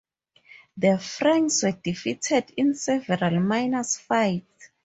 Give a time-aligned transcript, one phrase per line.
[0.77, 4.69] The Franks were defeated in several minor fights.